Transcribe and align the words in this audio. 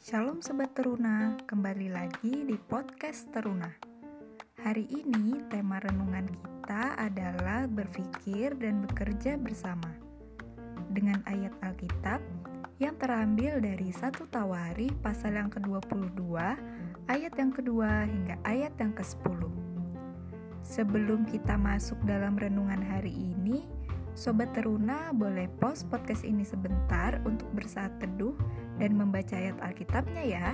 Shalom 0.00 0.40
Sobat 0.40 0.72
Teruna, 0.72 1.36
kembali 1.44 1.92
lagi 1.92 2.48
di 2.48 2.56
podcast 2.56 3.28
Teruna. 3.36 3.68
Hari 4.64 4.88
ini 4.88 5.44
tema 5.52 5.76
renungan 5.76 6.24
kita 6.24 6.96
adalah 6.96 7.68
berpikir 7.68 8.56
dan 8.56 8.80
bekerja 8.88 9.36
bersama. 9.36 9.92
Dengan 10.88 11.20
ayat 11.28 11.52
Alkitab 11.60 12.16
yang 12.80 12.96
terambil 12.96 13.60
dari 13.60 13.92
satu 13.92 14.24
Tawari 14.24 14.88
pasal 15.04 15.36
yang 15.36 15.52
ke-22, 15.52 16.16
ayat 17.04 17.36
yang 17.36 17.52
kedua 17.52 18.08
hingga 18.08 18.40
ayat 18.48 18.72
yang 18.80 18.96
ke-10. 18.96 19.52
Sebelum 20.64 21.28
kita 21.28 21.60
masuk 21.60 22.00
dalam 22.08 22.40
renungan 22.40 22.80
hari 22.80 23.12
ini, 23.12 23.68
Sobat 24.18 24.50
Teruna 24.52 25.14
boleh 25.14 25.46
pause 25.62 25.86
podcast 25.86 26.26
ini 26.26 26.42
sebentar 26.42 27.22
untuk 27.22 27.46
bersaat 27.54 27.94
teduh 28.02 28.34
dan 28.82 28.98
membaca 28.98 29.38
ayat 29.38 29.56
Alkitabnya 29.62 30.24
ya. 30.26 30.50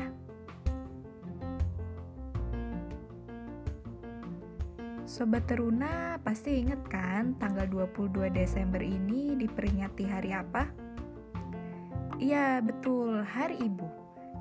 Sobat 5.06 5.48
Teruna 5.48 6.20
pasti 6.20 6.60
inget 6.60 6.82
kan 6.90 7.38
tanggal 7.40 7.64
22 7.70 8.28
Desember 8.34 8.82
ini 8.82 9.38
diperingati 9.38 10.04
hari 10.04 10.34
apa? 10.34 10.66
Iya 12.20 12.60
betul, 12.60 13.22
Hari 13.22 13.60
Ibu. 13.60 13.88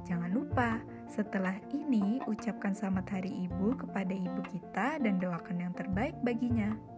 Jangan 0.07 0.31
lupa, 0.31 0.79
setelah 1.05 1.53
ini 1.73 2.19
ucapkan 2.25 2.73
selamat 2.73 3.19
Hari 3.19 3.31
Ibu 3.47 3.77
kepada 3.83 4.13
ibu 4.13 4.41
kita 4.47 5.01
dan 5.01 5.19
doakan 5.21 5.69
yang 5.69 5.73
terbaik 5.75 6.15
baginya. 6.23 6.94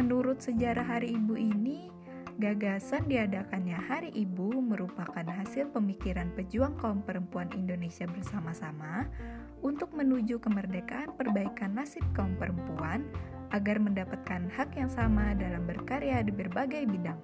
Menurut 0.00 0.40
sejarah 0.40 0.88
Hari 0.88 1.12
Ibu 1.12 1.36
ini, 1.36 1.92
gagasan 2.40 3.04
diadakannya 3.12 3.76
Hari 3.76 4.10
Ibu 4.16 4.56
merupakan 4.64 5.24
hasil 5.24 5.68
pemikiran 5.68 6.32
pejuang 6.32 6.80
kaum 6.80 7.04
perempuan 7.04 7.52
Indonesia 7.52 8.08
bersama-sama 8.08 9.04
untuk 9.60 9.92
menuju 9.92 10.40
kemerdekaan 10.40 11.12
perbaikan 11.12 11.76
nasib 11.76 12.02
kaum 12.16 12.32
perempuan 12.40 13.04
agar 13.52 13.76
mendapatkan 13.76 14.48
hak 14.48 14.72
yang 14.80 14.88
sama 14.88 15.36
dalam 15.36 15.68
berkarya 15.68 16.24
di 16.24 16.32
berbagai 16.32 16.88
bidang. 16.88 17.20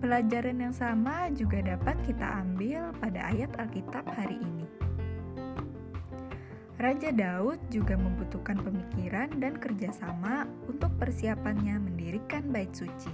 Pelajaran 0.00 0.58
yang 0.58 0.74
sama 0.74 1.30
juga 1.30 1.62
dapat 1.62 1.94
kita 2.02 2.42
ambil 2.42 2.90
pada 2.98 3.28
ayat 3.28 3.54
Alkitab 3.60 4.02
hari 4.08 4.40
ini. 4.40 4.81
Raja 6.82 7.14
Daud 7.14 7.62
juga 7.70 7.94
membutuhkan 7.94 8.58
pemikiran 8.58 9.30
dan 9.38 9.54
kerjasama 9.54 10.50
untuk 10.66 10.90
persiapannya 10.98 11.78
mendirikan 11.78 12.42
bait 12.50 12.74
suci. 12.74 13.06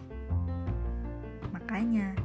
Makanya, 1.52 2.16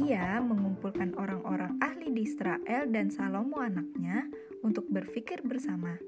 ia 0.00 0.40
mengumpulkan 0.40 1.12
orang-orang 1.20 1.76
ahli 1.84 2.16
di 2.16 2.24
Israel 2.24 2.88
dan 2.88 3.12
Salomo 3.12 3.60
anaknya 3.60 4.24
untuk 4.64 4.88
berpikir 4.88 5.44
bersama. 5.44 6.00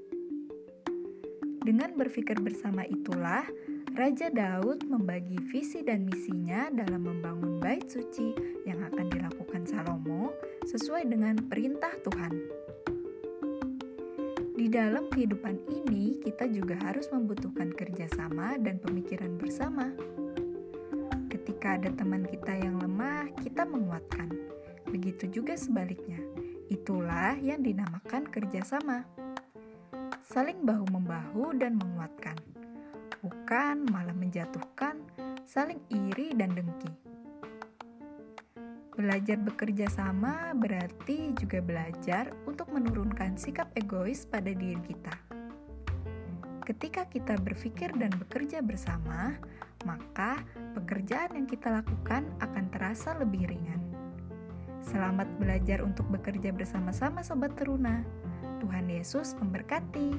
Dengan 1.61 1.93
berpikir 1.93 2.41
bersama 2.41 2.81
itulah, 2.89 3.45
Raja 3.93 4.33
Daud 4.33 4.89
membagi 4.89 5.37
visi 5.53 5.85
dan 5.85 6.09
misinya 6.09 6.73
dalam 6.73 7.05
membangun 7.05 7.61
bait 7.61 7.85
suci 7.93 8.33
yang 8.65 8.81
akan 8.89 9.13
dilakukan 9.13 9.69
Salomo 9.69 10.33
sesuai 10.65 11.13
dengan 11.13 11.37
perintah 11.45 11.93
Tuhan. 12.09 12.68
Di 14.59 14.67
dalam 14.67 15.07
kehidupan 15.07 15.71
ini, 15.71 16.19
kita 16.19 16.51
juga 16.51 16.75
harus 16.83 17.07
membutuhkan 17.15 17.71
kerjasama 17.71 18.59
dan 18.59 18.83
pemikiran 18.83 19.39
bersama. 19.39 19.95
Ketika 21.31 21.79
ada 21.79 21.95
teman 21.95 22.27
kita 22.27 22.59
yang 22.59 22.83
lemah, 22.83 23.31
kita 23.39 23.63
menguatkan. 23.63 24.27
Begitu 24.91 25.31
juga 25.31 25.55
sebaliknya. 25.55 26.19
Itulah 26.67 27.39
yang 27.39 27.63
dinamakan 27.63 28.27
kerjasama. 28.27 29.07
Saling 30.27 30.67
bahu-membahu 30.67 31.55
dan 31.55 31.79
menguatkan. 31.79 32.35
Bukan 33.23 33.87
malah 33.95 34.19
menjatuhkan, 34.19 34.99
saling 35.47 35.79
iri 35.87 36.35
dan 36.35 36.51
dengki. 36.59 37.08
Belajar 38.99 39.39
bekerja 39.39 39.87
sama 39.87 40.51
berarti 40.59 41.31
juga 41.39 41.63
belajar 41.63 42.35
untuk 42.51 42.67
menurunkan 42.75 43.39
sikap 43.39 43.71
egois 43.79 44.27
pada 44.27 44.51
diri 44.51 44.75
kita. 44.83 45.15
Ketika 46.67 47.07
kita 47.07 47.39
berpikir 47.39 47.95
dan 47.95 48.11
bekerja 48.19 48.59
bersama, 48.59 49.39
maka 49.87 50.43
pekerjaan 50.75 51.39
yang 51.39 51.47
kita 51.47 51.79
lakukan 51.79 52.27
akan 52.43 52.65
terasa 52.75 53.15
lebih 53.23 53.47
ringan. 53.47 53.79
Selamat 54.83 55.31
belajar 55.39 55.79
untuk 55.87 56.11
bekerja 56.11 56.51
bersama-sama, 56.51 57.23
sobat 57.23 57.55
teruna. 57.55 58.03
Tuhan 58.59 58.91
Yesus 58.91 59.39
memberkati. 59.39 60.11